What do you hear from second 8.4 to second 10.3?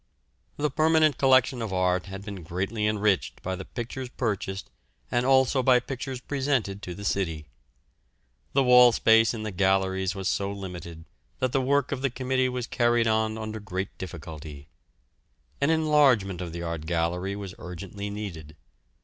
The wall space in the galleries was